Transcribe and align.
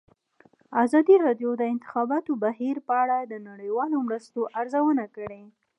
ازادي 0.83 1.15
راډیو 1.25 1.51
د 1.57 1.59
د 1.61 1.63
انتخاباتو 1.73 2.31
بهیر 2.43 2.75
په 2.87 2.93
اړه 3.03 3.17
د 3.23 3.33
نړیوالو 3.49 3.97
مرستو 4.07 4.39
ارزونه 4.59 5.05
کړې. 5.15 5.43